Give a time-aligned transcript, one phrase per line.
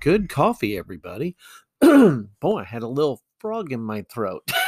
[0.00, 1.36] good coffee, everybody.
[1.80, 4.48] Boy, I had a little frog in my throat.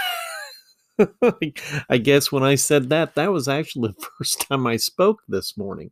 [1.90, 5.56] I guess when I said that, that was actually the first time I spoke this
[5.56, 5.90] morning.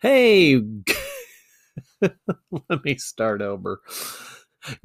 [0.00, 0.62] Hey,
[2.00, 3.80] let me start over.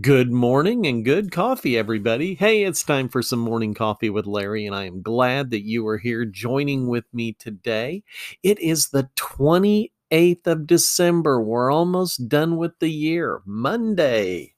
[0.02, 2.34] Good morning and good coffee, everybody.
[2.34, 5.86] Hey, it's time for some morning coffee with Larry, and I am glad that you
[5.87, 8.04] are here joining with me today.
[8.42, 11.42] It is the 28th of December.
[11.42, 14.54] We're almost done with the year, Monday.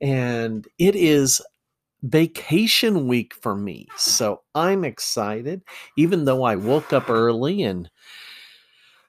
[0.00, 1.40] And it is
[2.02, 3.88] vacation week for me.
[3.96, 5.62] So I'm excited,
[5.96, 7.90] even though I woke up early and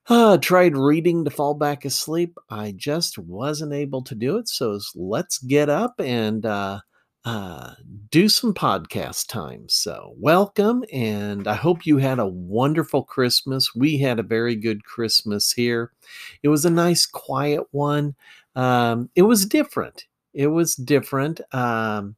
[0.09, 2.37] uh, tried reading to fall back asleep.
[2.49, 4.47] I just wasn't able to do it.
[4.47, 6.79] So let's get up and uh,
[7.27, 7.73] uh,
[8.09, 9.67] do some podcast time.
[9.67, 13.75] So, welcome, and I hope you had a wonderful Christmas.
[13.75, 15.91] We had a very good Christmas here.
[16.41, 18.15] It was a nice, quiet one.
[18.55, 20.05] Um, it was different.
[20.33, 21.41] It was different.
[21.53, 22.15] Um,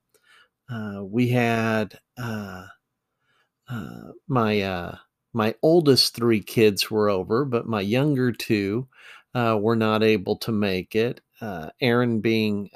[0.71, 2.67] uh, we had uh,
[3.67, 4.95] uh, my uh,
[5.33, 8.87] my oldest three kids were over, but my younger two
[9.33, 11.19] uh, were not able to make it.
[11.81, 12.69] Aaron being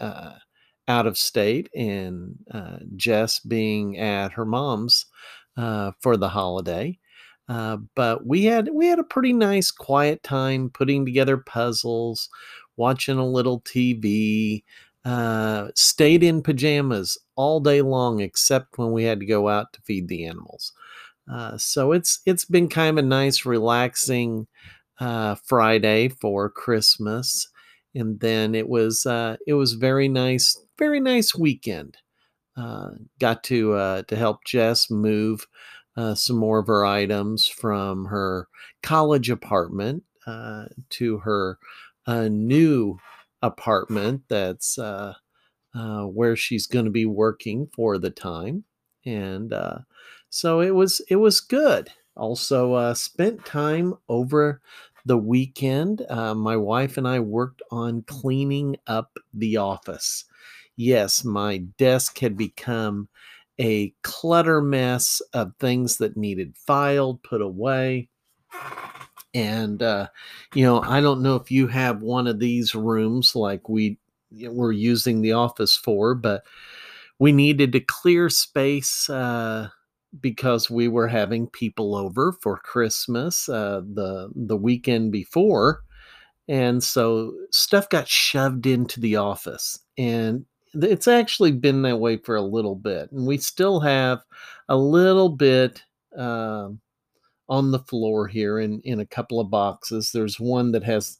[0.88, 5.06] out of state and uh, Jess being at her mom's
[5.58, 7.00] uh, for the holiday.
[7.50, 12.30] Uh, but we had we had a pretty nice quiet time putting together puzzles,
[12.78, 14.64] watching a little TV.
[15.76, 20.08] stayed in pajamas all day long, except when we had to go out to feed
[20.08, 20.72] the animals.
[21.31, 24.48] Uh, so it's it's been kind of a nice, relaxing
[25.00, 27.48] uh, Friday for Christmas,
[27.95, 31.97] and then it was uh, it was very nice, very nice weekend.
[32.55, 35.47] Uh, got to uh, to help Jess move
[36.16, 38.48] some more of her items from her
[38.82, 40.03] college apartment
[40.89, 41.59] to her
[42.08, 42.98] new
[43.42, 44.23] apartment.
[44.27, 44.77] That's
[45.73, 48.64] where she's going to be working for the time,
[49.05, 49.53] and
[50.30, 51.92] so it was it was good.
[52.15, 54.61] Also uh, spent time over
[55.05, 56.05] the weekend.
[56.09, 60.25] Uh, my wife and I worked on cleaning up the office.
[60.75, 63.08] Yes, my desk had become
[63.59, 68.09] a clutter mess of things that needed filed, put away.
[69.33, 70.08] And, uh,
[70.53, 73.97] you know, I don't know if you have one of these rooms like we
[74.31, 76.43] were using the office for, but
[77.20, 79.09] we needed to clear space.
[79.09, 79.70] Uh,
[80.22, 85.82] because we were having people over for Christmas uh, the the weekend before,
[86.48, 92.36] and so stuff got shoved into the office, and it's actually been that way for
[92.36, 94.20] a little bit, and we still have
[94.70, 95.84] a little bit.
[96.18, 96.70] Uh,
[97.53, 100.11] on the floor here in in a couple of boxes.
[100.11, 101.19] There's one that has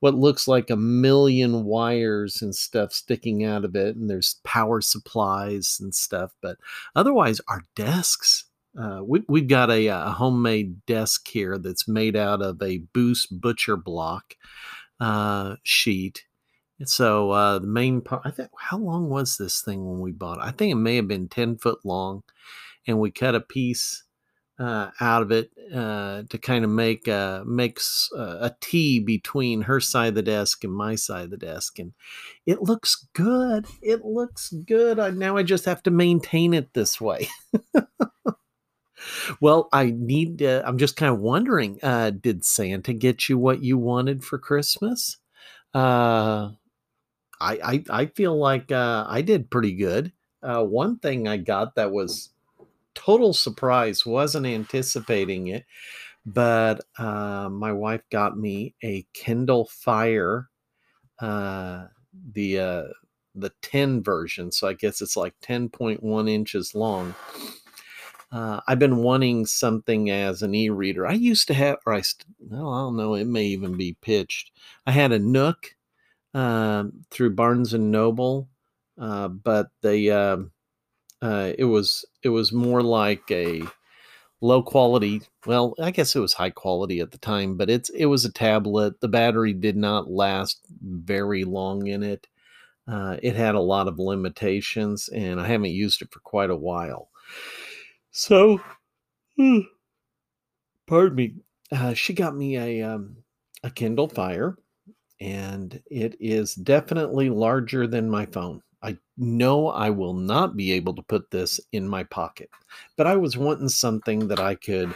[0.00, 4.80] what looks like a million wires and stuff sticking out of it, and there's power
[4.80, 6.32] supplies and stuff.
[6.40, 6.56] But
[6.96, 8.46] otherwise, our desks.
[8.76, 13.40] Uh, we, we've got a, a, homemade desk here that's made out of a Boost
[13.40, 14.34] butcher block
[14.98, 16.24] uh, sheet.
[16.84, 20.38] so uh, the main part, I think, how long was this thing when we bought
[20.38, 20.44] it?
[20.44, 22.24] I think it may have been 10 foot long.
[22.88, 24.03] And we cut a piece
[24.58, 29.62] uh, out of it uh, to kind of make uh, makes uh, a T between
[29.62, 31.92] her side of the desk and my side of the desk, and
[32.46, 33.66] it looks good.
[33.82, 34.98] It looks good.
[34.98, 37.28] I, now I just have to maintain it this way.
[39.40, 40.38] well, I need.
[40.38, 41.78] To, I'm just kind of wondering.
[41.82, 45.18] Uh, did Santa get you what you wanted for Christmas?
[45.74, 46.50] Uh,
[47.40, 50.12] I I, I feel like uh, I did pretty good.
[50.42, 52.33] Uh, one thing I got that was
[52.94, 54.06] total surprise.
[54.06, 55.64] wasn't anticipating it,
[56.26, 60.48] but uh, my wife got me a Kindle Fire,
[61.20, 61.86] uh,
[62.32, 62.82] the uh,
[63.34, 64.52] the 10 version.
[64.52, 67.14] So I guess it's like 10.1 inches long.
[68.32, 71.06] Uh, I've been wanting something as an e-reader.
[71.06, 74.50] I used to have, or I, st- I don't know, it may even be pitched.
[74.86, 75.76] I had a Nook
[76.34, 78.48] uh, through Barnes and Noble,
[78.98, 80.50] uh, but they um,
[81.24, 83.62] uh, it was it was more like a
[84.42, 85.22] low quality.
[85.46, 88.32] Well, I guess it was high quality at the time, but it's it was a
[88.32, 89.00] tablet.
[89.00, 92.26] The battery did not last very long in it.
[92.88, 96.56] Uh, it had a lot of limitations, and I haven't used it for quite a
[96.56, 97.10] while.
[98.12, 98.60] So,
[99.36, 99.60] hmm,
[100.86, 101.34] pardon me.
[101.70, 103.16] Uh, she got me a um,
[103.62, 104.56] a Kindle Fire,
[105.20, 108.63] and it is definitely larger than my phone.
[108.84, 112.50] I know I will not be able to put this in my pocket,
[112.96, 114.94] but I was wanting something that I could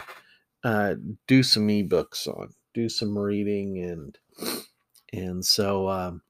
[0.63, 0.95] uh,
[1.27, 4.17] do some ebooks on, do some reading, and
[5.11, 6.21] and so um,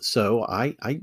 [0.00, 1.00] so I I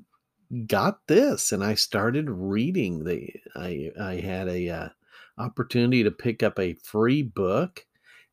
[0.67, 4.89] got this and I started reading the I I had a uh,
[5.37, 7.85] opportunity to pick up a free book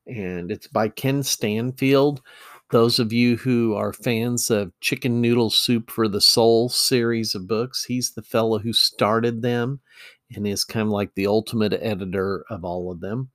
[0.07, 2.21] and it's by Ken Stanfield.
[2.71, 7.47] Those of you who are fans of Chicken Noodle Soup for the Soul series of
[7.47, 9.81] books, he's the fellow who started them
[10.33, 13.29] and is kind of like the ultimate editor of all of them.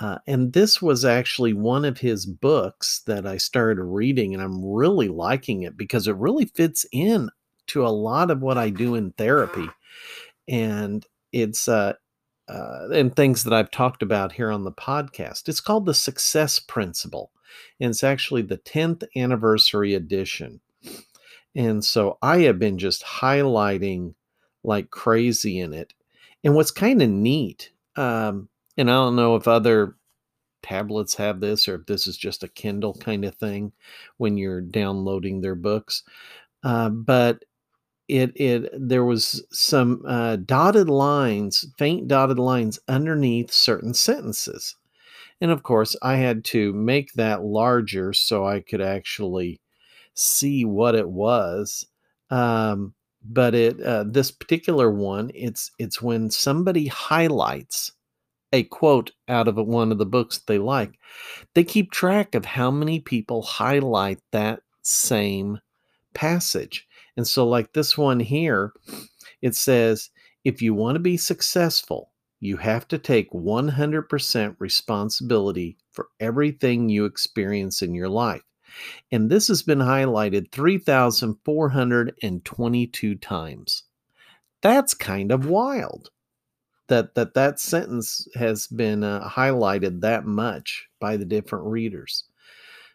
[0.00, 4.64] Uh, and this was actually one of his books that I started reading, and I'm
[4.64, 7.28] really liking it because it really fits in
[7.68, 9.68] to a lot of what I do in therapy.
[10.48, 11.92] And it's uh,
[12.48, 15.48] uh, and things that I've talked about here on the podcast.
[15.48, 17.30] It's called the Success Principle,
[17.80, 20.60] and it's actually the 10th anniversary edition.
[21.54, 24.14] And so I have been just highlighting
[24.62, 25.92] like crazy in it.
[26.42, 29.96] And what's kind of neat, um, and I don't know if other
[30.62, 33.72] tablets have this or if this is just a Kindle kind of thing
[34.16, 36.02] when you're downloading their books.
[36.62, 37.44] Uh, but
[38.08, 44.76] it it there was some uh, dotted lines, faint dotted lines underneath certain sentences,
[45.44, 49.60] and of course I had to make that larger so I could actually
[50.14, 51.84] see what it was.
[52.30, 57.92] Um, but it uh, this particular one, it's it's when somebody highlights
[58.54, 60.98] a quote out of one of the books they like,
[61.52, 65.60] they keep track of how many people highlight that same
[66.14, 66.86] passage.
[67.18, 68.72] And so, like this one here,
[69.42, 70.08] it says,
[70.42, 72.12] if you want to be successful,
[72.44, 78.42] you have to take 100% responsibility for everything you experience in your life.
[79.10, 83.84] And this has been highlighted 3,422 times.
[84.60, 86.10] That's kind of wild
[86.88, 92.24] that that that sentence has been uh, highlighted that much by the different readers.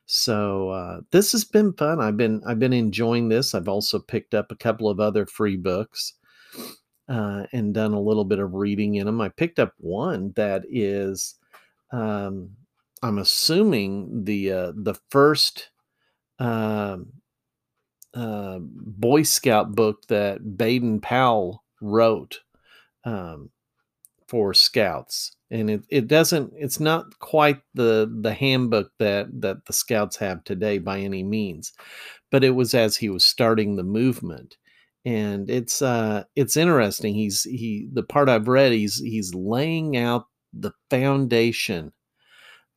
[0.05, 1.99] So uh, this has been fun.
[1.99, 3.55] I've been I've been enjoying this.
[3.55, 6.13] I've also picked up a couple of other free books
[7.09, 9.19] uh, and done a little bit of reading in them.
[9.19, 11.35] I picked up one that is,
[11.91, 12.51] um,
[13.01, 15.69] I'm assuming the uh, the first
[16.37, 17.13] um,
[18.13, 22.41] uh, Boy Scout book that Baden Powell wrote.
[23.05, 23.49] Um,
[24.29, 29.73] for scouts and it, it doesn't it's not quite the the handbook that that the
[29.73, 31.73] scouts have today by any means
[32.29, 34.57] but it was as he was starting the movement
[35.09, 40.27] and it's uh it's interesting he's he the part i've read he's he's laying out
[40.53, 41.91] the foundation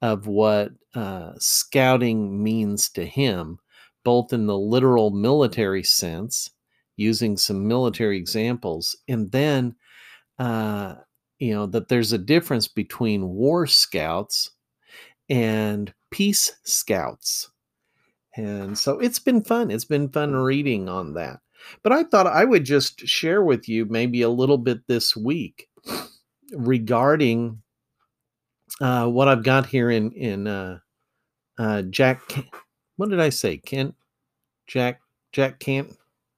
[0.00, 3.58] of what uh, scouting means to him
[4.02, 6.50] both in the literal military sense
[6.96, 9.74] using some military examples and then
[10.38, 10.94] uh,
[11.38, 14.52] you know that there's a difference between war scouts
[15.28, 17.50] and peace scouts.
[18.36, 21.40] And so it's been fun it's been fun reading on that
[21.82, 25.68] but i thought i would just share with you maybe a little bit this week
[26.54, 27.60] regarding
[28.80, 30.78] uh, what i've got here in in uh,
[31.58, 32.20] uh, jack
[32.96, 33.56] what did i say?
[33.56, 33.94] Kent
[34.66, 35.00] jack
[35.32, 35.88] jack can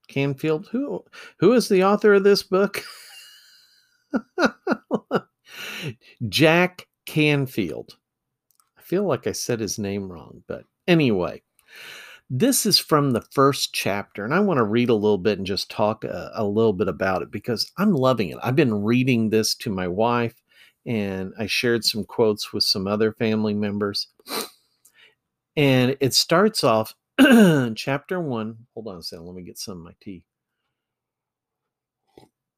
[0.08, 0.68] canfield?
[0.70, 1.04] Who
[1.38, 2.82] who is the author of this book?
[6.28, 7.96] Jack Canfield.
[8.78, 11.42] I feel like I said his name wrong, but anyway,
[12.30, 15.46] this is from the first chapter, and I want to read a little bit and
[15.46, 18.38] just talk a, a, little bit about it because I'm loving it.
[18.42, 20.34] I've been reading this to my wife,
[20.86, 24.08] and I shared some quotes with some other family members.
[25.56, 26.94] And it starts off,
[27.76, 28.56] chapter one.
[28.74, 30.24] Hold on a second, let me get some of my tea.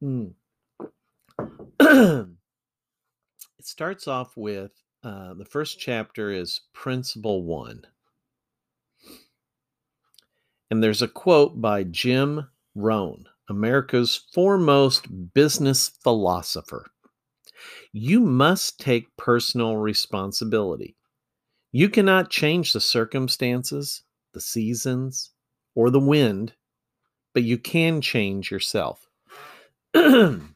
[0.03, 0.33] Mm.
[1.81, 2.29] it
[3.61, 4.71] starts off with
[5.03, 7.83] uh, the first chapter is Principle One.
[10.71, 16.87] And there's a quote by Jim Rohn, America's foremost business philosopher.
[17.93, 20.97] You must take personal responsibility.
[21.73, 25.31] You cannot change the circumstances, the seasons,
[25.75, 26.55] or the wind,
[27.33, 29.07] but you can change yourself.
[29.95, 30.47] One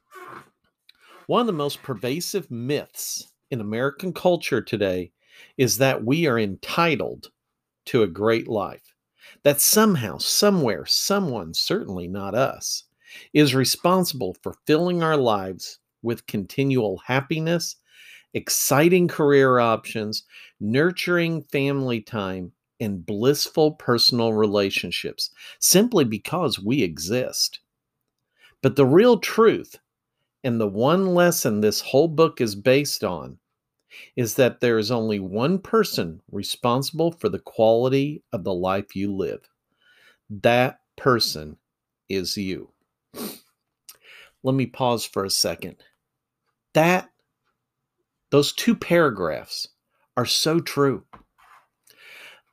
[1.30, 5.12] of the most pervasive myths in American culture today
[5.56, 7.30] is that we are entitled
[7.86, 8.89] to a great life.
[9.42, 12.84] That somehow, somewhere, someone, certainly not us,
[13.32, 17.76] is responsible for filling our lives with continual happiness,
[18.34, 20.24] exciting career options,
[20.60, 27.60] nurturing family time, and blissful personal relationships simply because we exist.
[28.62, 29.78] But the real truth
[30.44, 33.38] and the one lesson this whole book is based on
[34.16, 39.14] is that there is only one person responsible for the quality of the life you
[39.14, 39.48] live.
[40.28, 41.56] That person
[42.08, 42.70] is you.
[44.42, 45.76] Let me pause for a second.
[46.74, 47.10] That,
[48.30, 49.68] those two paragraphs
[50.16, 51.04] are so true.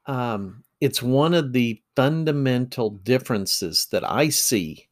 [0.06, 4.88] Um, it's one of the fundamental differences that I see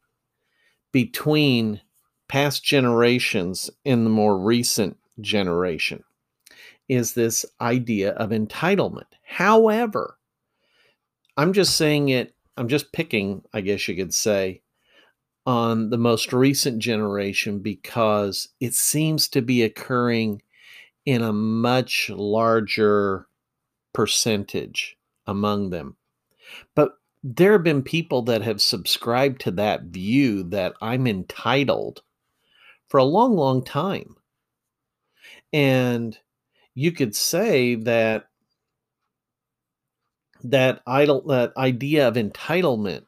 [0.92, 1.82] between
[2.28, 6.04] past generations and the more recent generation
[6.88, 9.06] is this idea of entitlement.
[9.24, 10.18] However,
[11.38, 14.62] I'm just saying it, I'm just picking, I guess you could say,
[15.46, 20.42] on the most recent generation because it seems to be occurring
[21.06, 23.28] in a much larger
[23.94, 25.96] percentage among them.
[26.76, 32.02] But there have been people that have subscribed to that view that I'm entitled
[32.88, 34.16] for a long, long time.
[35.52, 36.18] And
[36.76, 38.28] you could say that
[40.44, 43.06] that idol that idea of entitlement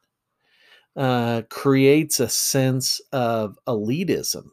[0.96, 4.48] uh, creates a sense of elitism.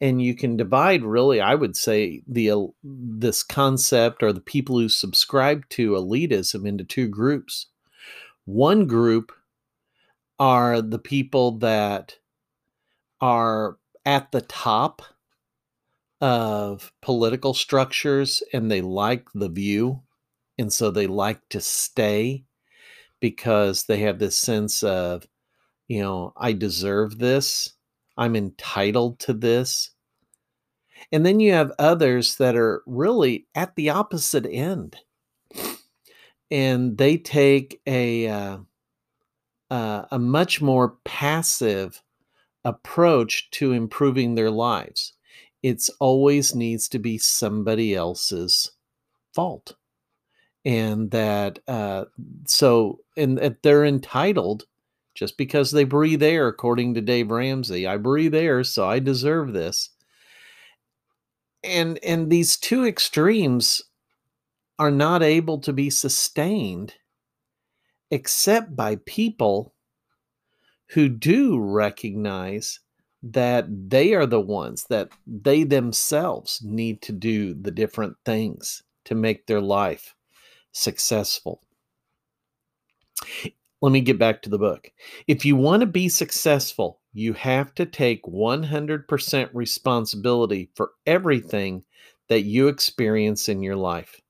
[0.00, 4.88] And you can divide really i would say the this concept or the people who
[4.88, 7.66] subscribe to elitism into two groups.
[8.46, 9.30] One group
[10.38, 12.16] are the people that
[13.20, 15.02] are at the top
[16.20, 20.02] of political structures and they like the view
[20.58, 22.44] and so they like to stay
[23.20, 25.26] because they have this sense of
[25.88, 27.74] you know i deserve this.
[28.16, 29.90] I'm entitled to this.
[31.12, 34.96] And then you have others that are really at the opposite end.
[36.50, 38.58] And they take a uh,
[39.70, 42.02] uh, a much more passive
[42.64, 45.14] approach to improving their lives
[45.64, 48.72] it's always needs to be somebody else's
[49.34, 49.76] fault.
[50.62, 52.04] And that uh,
[52.46, 54.66] so and that they're entitled
[55.14, 59.52] just because they breathe air according to dave ramsey i breathe air so i deserve
[59.54, 59.90] this.
[61.62, 63.82] And and these two extremes
[64.78, 66.94] are not able to be sustained
[68.10, 69.74] except by people
[70.88, 72.80] who do recognize
[73.32, 79.14] that they are the ones that they themselves need to do the different things to
[79.14, 80.14] make their life
[80.72, 81.62] successful.
[83.80, 84.90] Let me get back to the book.
[85.26, 91.84] If you want to be successful, you have to take 100% responsibility for everything
[92.28, 94.20] that you experience in your life.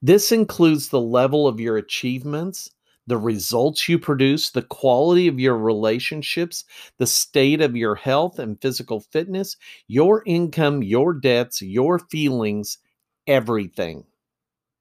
[0.00, 2.70] This includes the level of your achievements,
[3.06, 6.64] the results you produce, the quality of your relationships,
[6.98, 9.56] the state of your health and physical fitness,
[9.88, 12.78] your income, your debts, your feelings,
[13.26, 14.04] everything.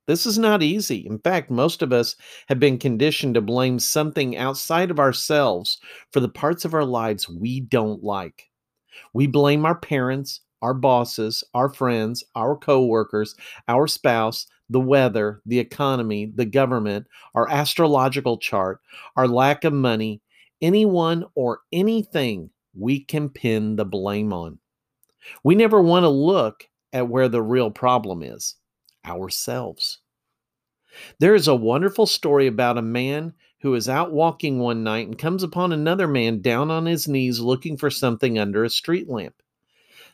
[0.05, 1.07] This is not easy.
[1.07, 2.15] In fact, most of us
[2.47, 5.79] have been conditioned to blame something outside of ourselves
[6.11, 8.49] for the parts of our lives we don't like.
[9.13, 13.35] We blame our parents, our bosses, our friends, our coworkers,
[13.67, 18.81] our spouse, the weather, the economy, the government, our astrological chart,
[19.15, 20.21] our lack of money,
[20.61, 24.57] anyone or anything we can pin the blame on.
[25.43, 28.55] We never want to look at where the real problem is
[29.05, 29.99] ourselves.
[31.19, 35.17] There is a wonderful story about a man who is out walking one night and
[35.17, 39.35] comes upon another man down on his knees looking for something under a street lamp.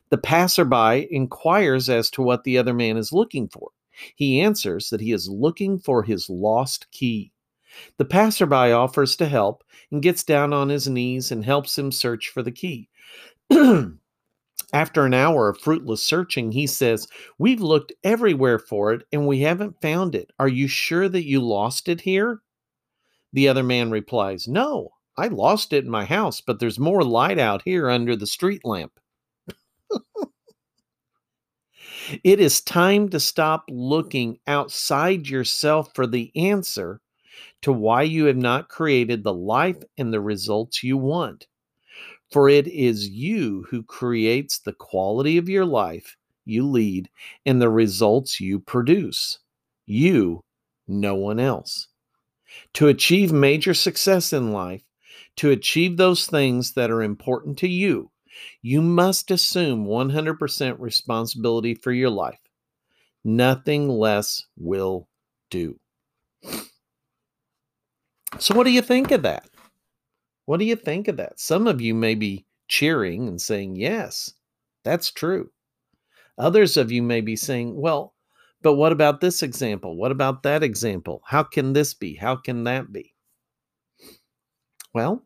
[0.10, 3.70] The passerby inquires as to what the other man is looking for.
[4.16, 7.32] He answers that he is looking for his lost key.
[7.98, 12.30] The passerby offers to help and gets down on his knees and helps him search
[12.30, 12.90] for the key.
[14.74, 19.40] After an hour of fruitless searching, he says, We've looked everywhere for it and we
[19.40, 20.32] haven't found it.
[20.38, 22.42] Are you sure that you lost it here?
[23.34, 27.40] The other man replies, No, I lost it in my house, but there's more light
[27.40, 29.00] out here under the street lamp.
[32.24, 37.02] it is time to stop looking outside yourself for the answer
[37.62, 41.48] to why you have not created the life and the results you want.
[42.32, 47.10] For it is you who creates the quality of your life you lead
[47.46, 49.40] and the results you produce.
[49.86, 50.44] You,
[50.88, 51.88] no one else.
[52.76, 54.84] To achieve major success in life,
[55.38, 58.12] to achieve those things that are important to you,
[58.62, 62.40] you must assume 100% responsibility for your life.
[63.24, 65.08] Nothing less will
[65.50, 65.80] do.
[68.38, 69.50] So, what do you think of that?
[70.46, 71.40] What do you think of that?
[71.40, 74.34] Some of you may be cheering and saying, Yes,
[74.84, 75.52] that's true.
[76.38, 78.14] Others of you may be saying, Well,
[78.62, 79.96] but what about this example?
[79.96, 81.22] What about that example?
[81.26, 82.16] How can this be?
[82.16, 83.14] How can that be?
[84.94, 85.24] Well,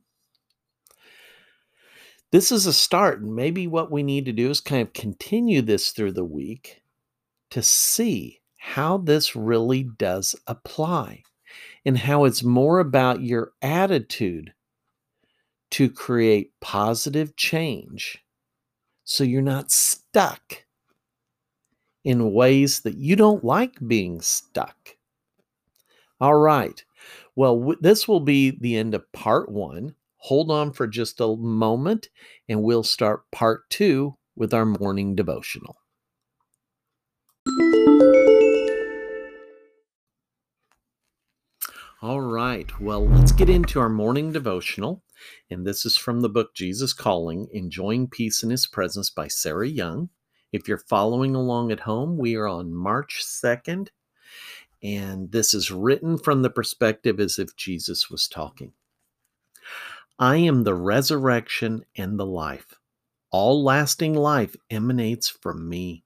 [2.34, 3.22] this is a start.
[3.22, 6.82] And maybe what we need to do is kind of continue this through the week
[7.52, 11.24] to see how this really does apply
[11.86, 14.54] and how it's more about your attitude
[15.72, 18.20] to create positive change
[19.06, 20.66] so you're not stuck
[22.06, 24.96] in ways that you don't like being stuck.
[26.20, 26.84] All right.
[27.36, 29.96] Well, w- this will be the end of part one.
[30.28, 32.08] Hold on for just a moment,
[32.48, 35.76] and we'll start part two with our morning devotional.
[42.02, 42.70] All right.
[42.80, 45.04] Well, let's get into our morning devotional.
[45.50, 49.68] And this is from the book Jesus Calling Enjoying Peace in His Presence by Sarah
[49.68, 50.10] Young.
[50.54, 53.90] If you're following along at home, we are on March 2nd.
[54.82, 58.72] And this is written from the perspective as if Jesus was talking.
[60.20, 62.76] I am the resurrection and the life.
[63.32, 66.04] All lasting life emanates from me.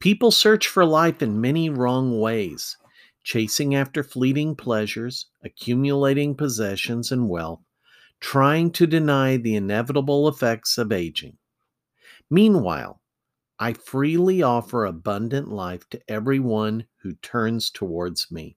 [0.00, 2.76] People search for life in many wrong ways
[3.24, 7.62] chasing after fleeting pleasures, accumulating possessions and wealth,
[8.20, 11.36] trying to deny the inevitable effects of aging.
[12.30, 13.00] Meanwhile,
[13.58, 18.56] I freely offer abundant life to everyone who turns towards me.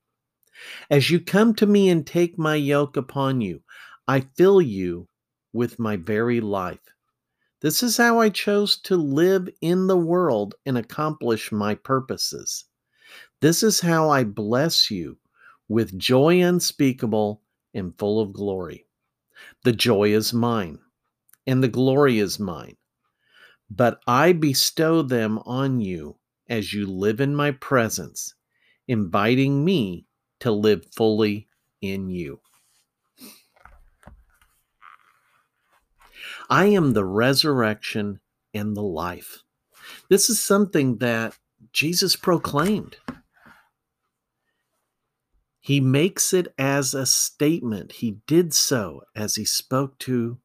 [0.90, 3.62] As you come to me and take my yoke upon you,
[4.08, 5.08] I fill you
[5.54, 6.94] with my very life.
[7.62, 12.66] This is how I chose to live in the world and accomplish my purposes.
[13.42, 15.18] This is how I bless you
[15.68, 17.42] with joy unspeakable
[17.74, 18.86] and full of glory.
[19.64, 20.80] The joy is mine,
[21.46, 22.78] and the glory is mine.
[23.70, 26.18] But I bestow them on you
[26.50, 28.34] as you live in my presence,
[28.88, 30.06] inviting me
[30.40, 31.48] to live fully
[31.82, 32.40] in you.
[36.50, 38.20] I am the resurrection
[38.54, 39.44] and the life.
[40.10, 41.38] This is something that
[41.74, 42.98] Jesus proclaimed.
[45.60, 47.94] He makes it as a statement.
[47.94, 50.40] He did so as he spoke to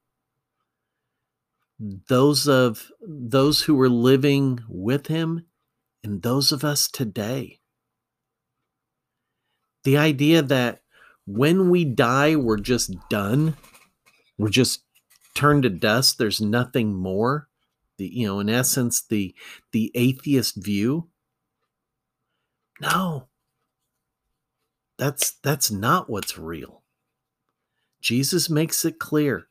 [1.79, 5.47] those of those who were living with him
[6.03, 7.61] and those of us today.
[9.85, 10.83] The idea that
[11.27, 13.57] when we die, we're just done,
[14.39, 14.83] we're just
[15.35, 17.49] turned to dust, there's nothing more.
[17.99, 19.35] The, you know, in essence, the
[19.73, 21.09] the atheist view.
[22.81, 23.29] No,
[24.99, 26.83] that's that's not what's real.
[28.01, 29.47] Jesus makes it clear.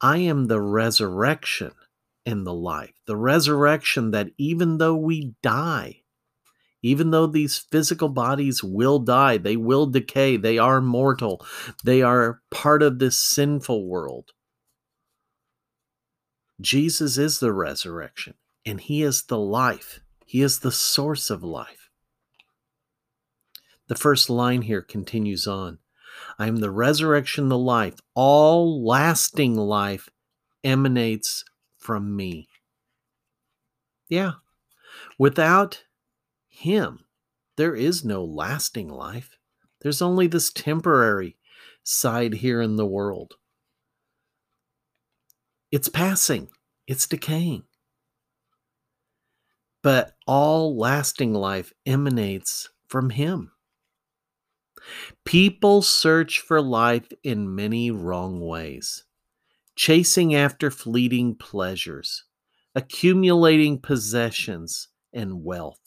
[0.00, 1.72] I am the resurrection
[2.24, 2.94] and the life.
[3.06, 6.02] The resurrection that even though we die,
[6.82, 11.44] even though these physical bodies will die, they will decay, they are mortal,
[11.84, 14.30] they are part of this sinful world.
[16.62, 20.00] Jesus is the resurrection and he is the life.
[20.24, 21.90] He is the source of life.
[23.88, 25.78] The first line here continues on
[26.38, 27.96] I am the resurrection, the life.
[28.14, 30.08] All lasting life
[30.64, 31.44] emanates
[31.78, 32.48] from me.
[34.08, 34.32] Yeah.
[35.18, 35.84] Without
[36.48, 37.04] Him,
[37.56, 39.36] there is no lasting life.
[39.80, 41.36] There's only this temporary
[41.82, 43.34] side here in the world.
[45.72, 46.50] It's passing,
[46.86, 47.62] it's decaying.
[49.82, 53.52] But all lasting life emanates from Him.
[55.24, 59.04] People search for life in many wrong ways,
[59.74, 62.24] chasing after fleeting pleasures,
[62.74, 65.80] accumulating possessions and wealth,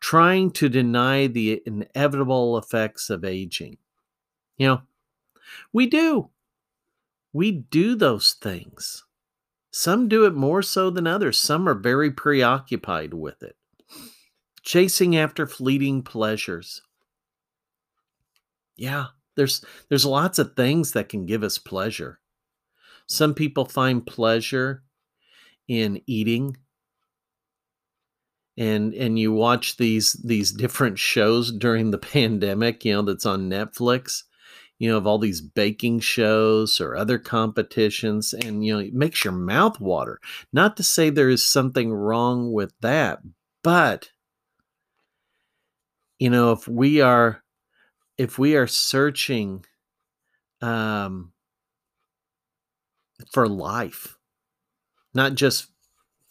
[0.00, 3.76] trying to deny the inevitable effects of aging.
[4.56, 4.82] You know,
[5.72, 6.30] we do.
[7.32, 9.04] We do those things.
[9.72, 11.38] Some do it more so than others.
[11.38, 13.56] Some are very preoccupied with it,
[14.62, 16.82] chasing after fleeting pleasures
[18.76, 19.06] yeah,
[19.36, 22.18] there's there's lots of things that can give us pleasure.
[23.06, 24.82] Some people find pleasure
[25.68, 26.56] in eating
[28.58, 33.48] and and you watch these these different shows during the pandemic, you know, that's on
[33.48, 34.24] Netflix,
[34.82, 39.24] you know, of all these baking shows or other competitions and you know, it makes
[39.24, 40.20] your mouth water.
[40.52, 43.20] Not to say there is something wrong with that,
[43.62, 44.10] but
[46.18, 47.44] you know, if we are
[48.18, 49.64] if we are searching
[50.60, 51.30] um,
[53.30, 54.18] for life,
[55.14, 55.70] not just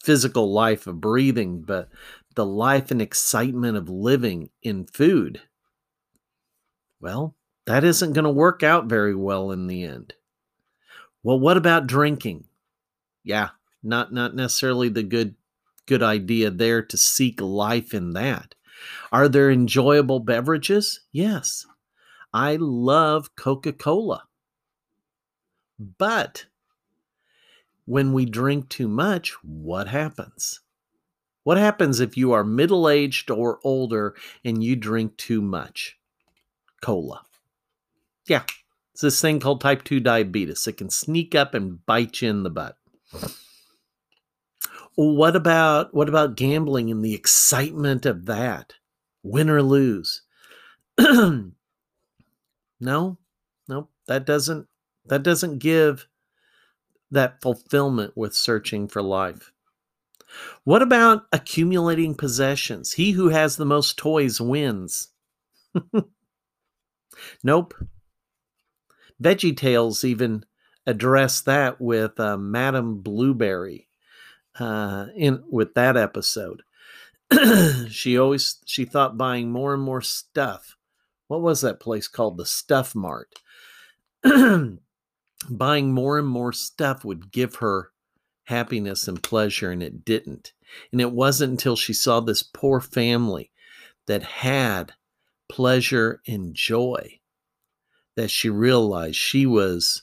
[0.03, 1.87] physical life of breathing, but
[2.35, 5.39] the life and excitement of living in food,
[6.99, 7.37] well,
[7.71, 10.13] that isn't going to work out very well in the end.
[11.23, 12.43] Well, what about drinking?
[13.23, 15.35] Yeah, not not necessarily the good
[15.85, 18.55] good idea there to seek life in that.
[19.09, 20.99] Are there enjoyable beverages?
[21.13, 21.65] Yes.
[22.33, 24.23] I love Coca-Cola.
[25.97, 26.45] But
[27.85, 30.59] when we drink too much, what happens?
[31.43, 35.97] What happens if you are middle aged or older and you drink too much?
[36.81, 37.25] Cola.
[38.27, 38.43] Yeah,
[38.93, 40.67] it's this thing called type 2 diabetes.
[40.67, 42.77] It can sneak up and bite you in the butt.
[44.95, 48.73] What about what about gambling and the excitement of that?
[49.23, 50.23] Win or lose?
[50.99, 51.53] no,
[52.79, 53.17] no,
[54.07, 54.67] that doesn't
[55.05, 56.07] that doesn't give
[57.09, 59.51] that fulfillment with searching for life.
[60.63, 62.93] What about accumulating possessions?
[62.93, 65.09] He who has the most toys wins.
[67.43, 67.73] nope.
[69.21, 70.45] Veggie Tales even
[70.85, 73.87] addressed that with uh, Madame Blueberry
[74.59, 76.63] uh, in with that episode.
[77.89, 80.75] she always she thought buying more and more stuff.
[81.27, 82.37] What was that place called?
[82.37, 83.39] The Stuff Mart.
[85.49, 87.91] buying more and more stuff would give her
[88.45, 90.53] happiness and pleasure, and it didn't.
[90.91, 93.51] And it wasn't until she saw this poor family
[94.07, 94.93] that had
[95.47, 97.20] pleasure and joy
[98.21, 99.99] that she realized she was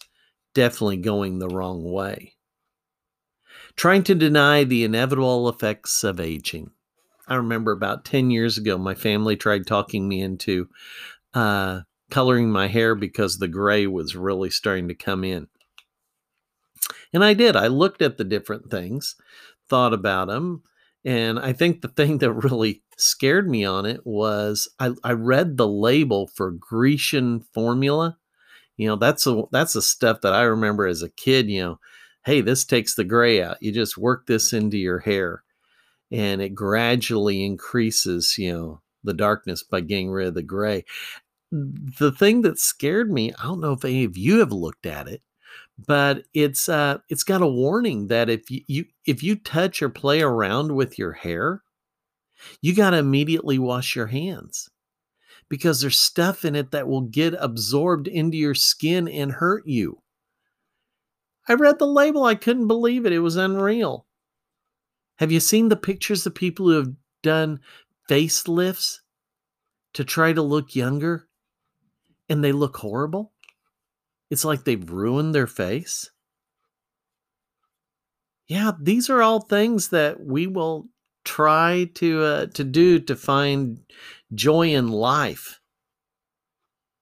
[0.52, 2.34] definitely going the wrong way.
[3.76, 6.72] Trying to deny the inevitable effects of aging.
[7.28, 10.68] I remember about 10 years ago, my family tried talking me into
[11.32, 15.46] uh, coloring my hair because the gray was really starting to come in.
[17.12, 17.54] And I did.
[17.54, 19.14] I looked at the different things,
[19.68, 20.64] thought about them.
[21.04, 25.56] And I think the thing that really scared me on it was I, I read
[25.56, 28.18] the label for Grecian formula.
[28.76, 31.80] You know, that's a that's the stuff that I remember as a kid, you know,
[32.24, 33.62] hey, this takes the gray out.
[33.62, 35.42] You just work this into your hair
[36.10, 40.84] and it gradually increases, you know, the darkness by getting rid of the gray.
[41.50, 45.08] The thing that scared me, I don't know if any of you have looked at
[45.08, 45.22] it,
[45.78, 49.88] but it's uh it's got a warning that if you, you if you touch or
[49.88, 51.62] play around with your hair,
[52.60, 54.68] you got to immediately wash your hands
[55.48, 60.02] because there's stuff in it that will get absorbed into your skin and hurt you.
[61.48, 63.12] I read the label, I couldn't believe it.
[63.12, 64.06] It was unreal.
[65.16, 67.60] Have you seen the pictures of people who have done
[68.08, 68.98] facelifts
[69.94, 71.26] to try to look younger
[72.28, 73.32] and they look horrible?
[74.30, 76.10] It's like they've ruined their face.
[78.46, 80.88] Yeah, these are all things that we will
[81.28, 83.80] try to uh, to do to find
[84.34, 85.60] joy in life.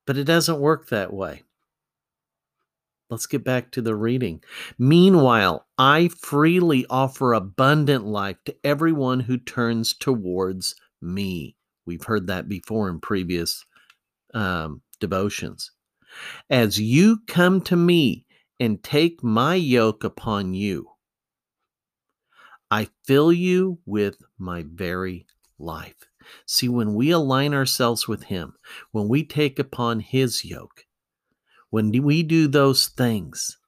[0.04, 1.42] But it doesn't work that way.
[3.08, 4.42] Let's get back to the reading.
[4.78, 11.56] Meanwhile, I freely offer abundant life to everyone who turns towards me.
[11.86, 13.64] We've heard that before in previous
[14.34, 15.70] um, devotions.
[16.50, 18.26] As you come to me
[18.58, 20.88] and take my yoke upon you,
[22.70, 25.26] I fill you with my very
[25.58, 26.06] life.
[26.44, 28.54] See, when we align ourselves with Him,
[28.90, 30.86] when we take upon His yoke,
[31.70, 33.58] when we do those things,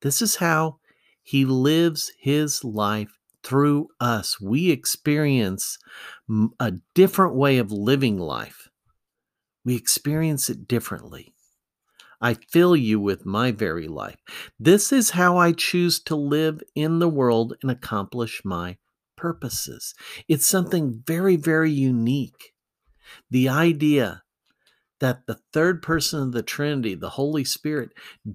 [0.00, 0.78] this is how
[1.22, 4.40] He lives His life through us.
[4.40, 5.78] We experience
[6.58, 8.70] a different way of living life
[9.64, 11.34] we experience it differently.
[12.22, 14.16] I fill you with my very life.
[14.58, 18.78] This is how I choose to live in the world and accomplish my
[19.16, 19.92] purposes.
[20.28, 22.52] It's something very, very unique.
[23.28, 24.22] The idea
[25.00, 27.90] that the third person of the Trinity, the Holy Spirit,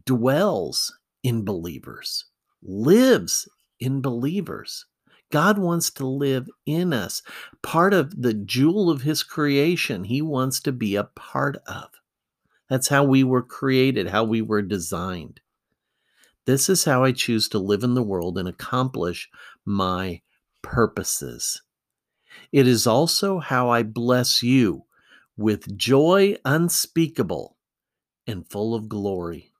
[0.06, 2.26] dwells in believers,
[2.62, 3.48] lives
[3.80, 4.86] in believers.
[5.32, 7.22] God wants to live in us.
[7.64, 11.90] Part of the jewel of his creation, he wants to be a part of.
[12.70, 15.40] That's how we were created, how we were designed.
[16.46, 19.30] This is how I choose to live in the world and accomplish
[19.66, 20.22] my
[20.62, 21.62] purposes.
[22.52, 24.84] It is also how I bless you
[25.36, 27.58] with joy unspeakable
[28.26, 29.52] and full of glory.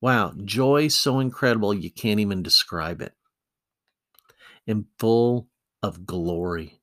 [0.00, 3.14] Wow, joy so incredible you can't even describe it
[4.66, 5.48] and full
[5.82, 6.80] of glory.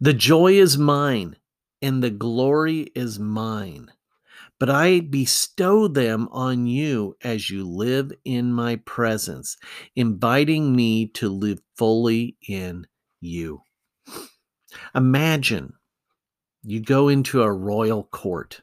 [0.00, 1.36] The joy is mine,
[1.80, 3.92] and the glory is mine.
[4.58, 9.56] But I bestow them on you as you live in my presence,
[9.96, 12.86] inviting me to live fully in
[13.20, 13.62] you.
[14.94, 15.72] Imagine
[16.62, 18.62] you go into a royal court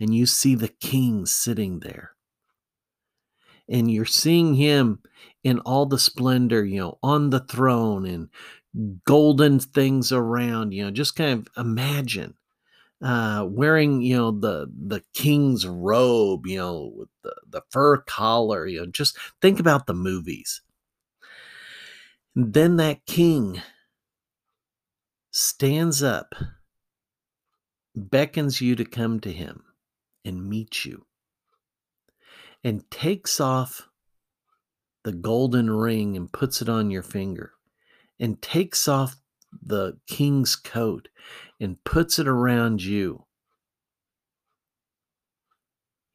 [0.00, 2.16] and you see the king sitting there.
[3.68, 5.00] and you're seeing him
[5.42, 8.28] in all the splendor, you know, on the throne and
[9.04, 12.34] golden things around, you know, just kind of imagine
[13.02, 18.66] uh wearing you know the the king's robe you know with the the fur collar
[18.66, 20.62] you know just think about the movies.
[22.34, 23.62] Then that king
[25.30, 26.34] stands up
[27.94, 29.62] beckons you to come to him
[30.24, 31.06] and meet you
[32.62, 33.88] and takes off
[35.04, 37.52] the golden ring and puts it on your finger
[38.18, 39.16] and takes off
[39.62, 41.08] the king's coat
[41.60, 43.24] and puts it around you.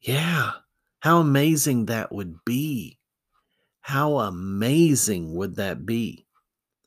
[0.00, 0.52] Yeah,
[1.00, 2.98] how amazing that would be.
[3.80, 6.26] How amazing would that be?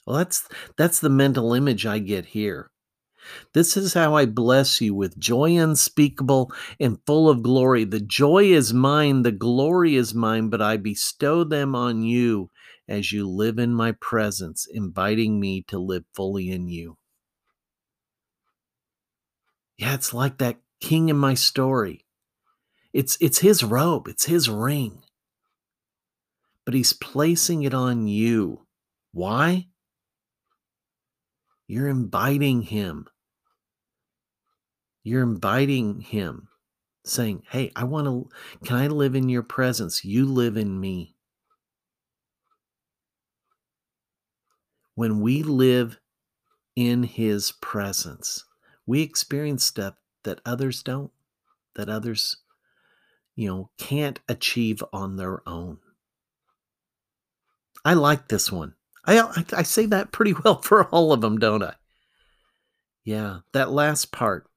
[0.06, 2.72] Well, that's that's the mental image I get here.
[3.54, 7.84] This is how I bless you with joy unspeakable and full of glory.
[7.84, 12.52] The joy is mine, the glory is mine, but I bestow them on you
[12.88, 16.98] as you live in my presence, inviting me to live fully in you.
[19.78, 22.06] Yeah, it's like that king in my story.
[22.94, 25.04] It's it's his robe, it's his ring.
[26.66, 28.66] But he's placing it on you.
[29.12, 29.68] Why?
[31.68, 33.08] You're inviting him.
[35.04, 36.48] You're inviting him,
[37.06, 38.30] saying, Hey, I want to,
[38.66, 40.04] can I live in your presence?
[40.04, 41.16] You live in me.
[44.96, 46.00] When we live
[46.76, 48.46] in his presence,
[48.86, 51.12] we experience stuff that others don't,
[51.76, 52.38] that others,
[53.36, 55.80] you know, can't achieve on their own.
[57.84, 58.74] I like this one.
[59.06, 61.76] I, I, say that pretty well for all of them, don't I?
[63.04, 64.48] Yeah, that last part.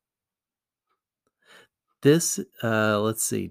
[2.00, 3.50] This, uh, let's see.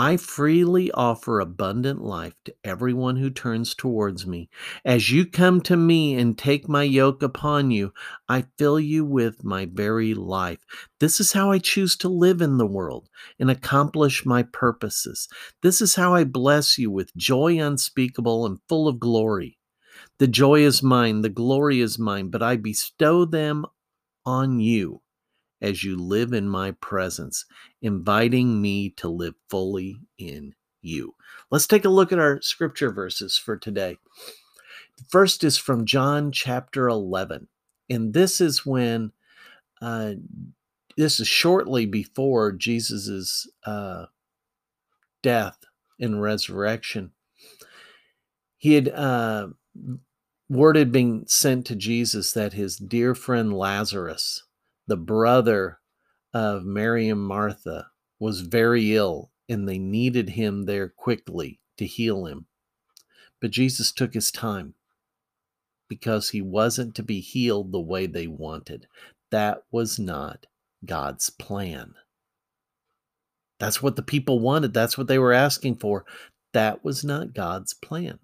[0.00, 4.48] I freely offer abundant life to everyone who turns towards me.
[4.84, 7.92] As you come to me and take my yoke upon you,
[8.28, 10.60] I fill you with my very life.
[11.00, 13.08] This is how I choose to live in the world
[13.40, 15.26] and accomplish my purposes.
[15.62, 19.58] This is how I bless you with joy unspeakable and full of glory.
[20.20, 23.66] The joy is mine, the glory is mine, but I bestow them
[24.24, 25.02] on you
[25.60, 27.44] as you live in my presence,
[27.82, 31.14] inviting me to live fully in you.
[31.50, 33.98] Let's take a look at our scripture verses for today.
[35.08, 37.48] First is from John chapter 11.
[37.88, 39.12] And this is when,
[39.80, 40.14] uh,
[40.96, 44.06] this is shortly before Jesus' uh,
[45.22, 45.58] death
[46.00, 47.12] and resurrection.
[48.56, 49.48] He had, uh,
[50.48, 54.44] word had been sent to Jesus that his dear friend Lazarus,
[54.86, 55.77] the brother
[56.32, 57.88] of Mary and Martha,
[58.18, 62.46] was very ill and they needed him there quickly to heal him.
[63.40, 64.74] But Jesus took his time
[65.88, 68.86] because he wasn't to be healed the way they wanted.
[69.30, 70.46] That was not
[70.84, 71.94] God's plan.
[73.58, 74.74] That's what the people wanted.
[74.74, 76.04] That's what they were asking for.
[76.52, 78.18] That was not God's plan.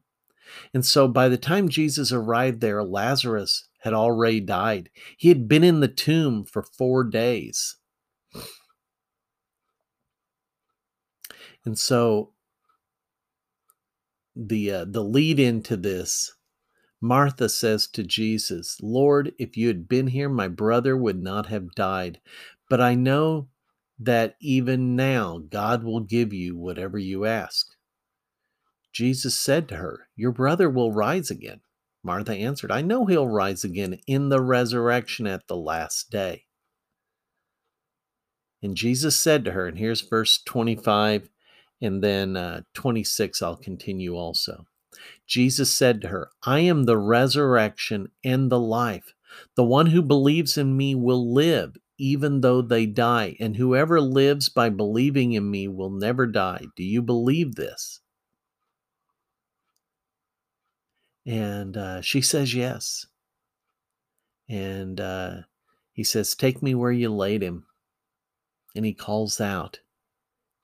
[0.72, 4.90] And so by the time Jesus arrived there, Lazarus had already died.
[5.16, 7.76] He had been in the tomb for four days.
[11.64, 12.32] And so
[14.36, 16.34] the uh, the lead into this
[17.00, 21.74] Martha says to Jesus, "Lord, if you had been here, my brother would not have
[21.74, 22.20] died.
[22.68, 23.48] But I know
[23.98, 27.68] that even now God will give you whatever you ask."
[28.92, 31.60] Jesus said to her, "Your brother will rise again."
[32.04, 36.44] Martha answered, I know he'll rise again in the resurrection at the last day.
[38.62, 41.30] And Jesus said to her, and here's verse 25
[41.84, 44.66] and then uh, 26, I'll continue also.
[45.26, 49.14] Jesus said to her, I am the resurrection and the life.
[49.56, 54.48] The one who believes in me will live even though they die, and whoever lives
[54.48, 56.66] by believing in me will never die.
[56.76, 58.00] Do you believe this?
[61.26, 63.06] And uh, she says yes.
[64.48, 65.34] And uh,
[65.92, 67.66] he says, Take me where you laid him.
[68.74, 69.78] And he calls out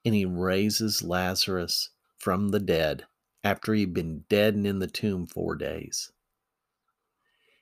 [0.04, 3.06] and he raises Lazarus from the dead
[3.42, 6.12] after he'd been dead and in the tomb four days.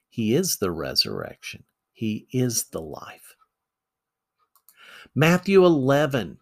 [0.09, 3.37] He is the resurrection, he is the life.
[5.14, 6.38] Matthew 11,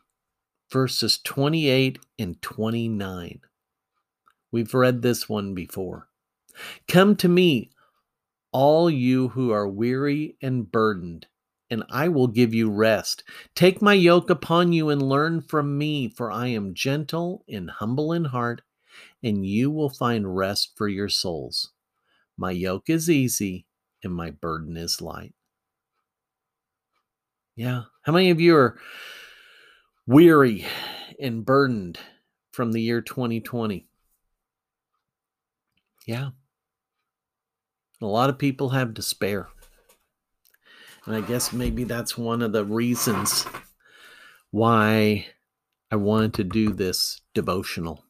[0.70, 3.40] verses 28 and 29.
[4.50, 6.08] We've read this one before.
[6.88, 7.70] Come to me,
[8.52, 11.26] all you who are weary and burdened,
[11.70, 13.24] and I will give you rest.
[13.54, 18.12] Take my yoke upon you and learn from me, for I am gentle and humble
[18.12, 18.62] in heart,
[19.22, 21.72] and you will find rest for your souls.
[22.36, 23.66] My yoke is easy
[24.02, 25.34] and my burden is light.
[27.56, 27.84] Yeah.
[28.02, 28.78] How many of you are
[30.06, 30.66] weary
[31.20, 31.98] and burdened
[32.52, 33.88] from the year 2020?
[36.06, 36.30] Yeah.
[38.02, 39.48] A lot of people have despair.
[41.06, 43.46] And I guess maybe that's one of the reasons
[44.50, 45.26] why
[45.90, 48.04] I wanted to do this devotional.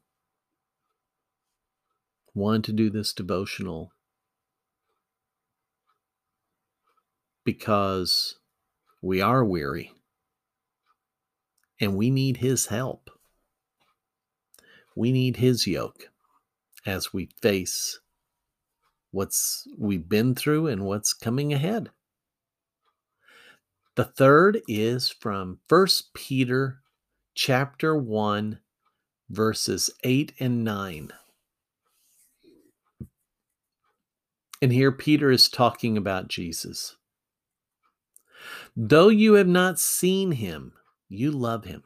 [2.35, 3.93] Wanted to do this devotional
[7.45, 8.39] because
[9.03, 9.93] we are weary
[11.79, 13.11] and we need his help.
[14.95, 16.09] We need his yoke
[16.87, 18.01] as we face
[19.11, 21.91] what's we've been through and what's coming ahead.
[23.97, 26.83] The third is from First Peter
[27.35, 28.61] chapter 1
[29.31, 31.13] verses 8 and 9.
[34.61, 36.97] And here Peter is talking about Jesus.
[38.77, 40.75] Though you have not seen him,
[41.09, 41.83] you love him.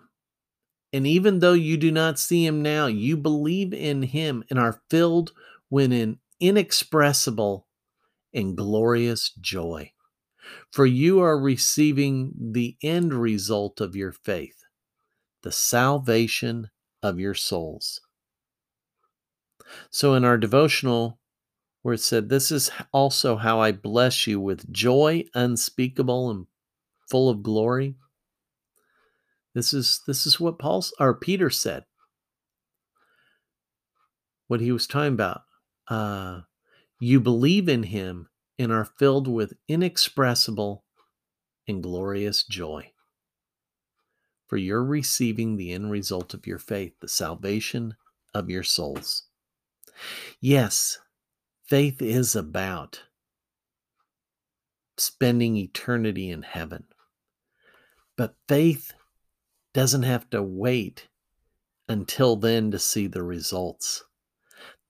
[0.92, 4.82] And even though you do not see him now, you believe in him and are
[4.90, 5.30] filled
[5.70, 7.68] with an inexpressible
[8.34, 9.92] and glorious joy
[10.72, 14.64] for you are receiving the end result of your faith,
[15.42, 16.70] the salvation
[17.02, 18.00] of your souls.
[19.90, 21.20] So, in our devotional,
[21.82, 26.46] where it said, This is also how I bless you with joy unspeakable and
[27.08, 27.96] full of glory.
[29.54, 31.84] This is this is what Paul or Peter said.
[34.46, 35.42] What he was talking about.
[35.88, 36.42] Uh,
[37.00, 38.28] you believe in him
[38.60, 40.84] and are filled with inexpressible
[41.66, 42.92] and glorious joy.
[44.48, 47.94] For you're receiving the end result of your faith, the salvation
[48.34, 49.22] of your souls.
[50.40, 50.98] Yes,
[51.64, 53.04] faith is about
[54.98, 56.84] spending eternity in heaven.
[58.14, 58.92] But faith
[59.72, 61.08] doesn't have to wait
[61.88, 64.04] until then to see the results.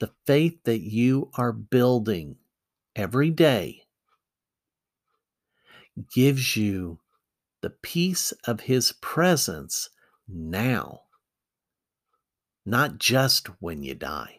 [0.00, 2.34] The faith that you are building
[2.96, 3.82] every day
[6.12, 6.98] gives you
[7.62, 9.90] the peace of his presence
[10.28, 11.02] now,
[12.64, 14.36] not just when you die.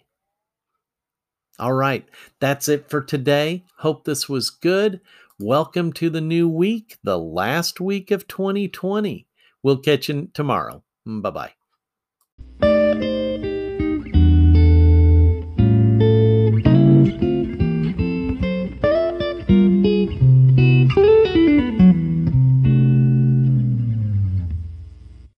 [1.59, 2.07] All right,
[2.39, 3.63] that's it for today.
[3.77, 5.01] Hope this was good.
[5.39, 9.27] Welcome to the new week, the last week of 2020.
[9.61, 10.83] We'll catch you tomorrow.
[11.07, 11.53] Mm, bye bye.